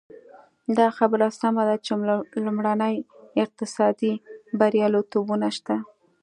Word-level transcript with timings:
دا 0.77 0.87
خبره 0.97 1.27
سمه 1.39 1.63
ده 1.69 1.75
چې 1.85 1.91
لومړني 2.45 2.95
اقتصادي 3.43 4.13
بریالیتوبونه 4.59 5.47
شته. 5.57 5.75